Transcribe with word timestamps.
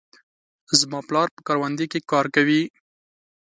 زما 0.79 0.99
پلار 1.07 1.27
په 1.35 1.41
کروندې 1.47 1.85
کې 1.91 1.99
کار 2.11 2.25
کوي. 2.35 2.61